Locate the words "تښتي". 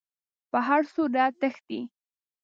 1.41-1.79